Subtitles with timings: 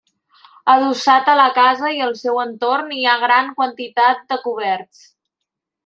[0.75, 5.09] Adossats a la casa i al seu entorn hi ha gran quantitat de coberts.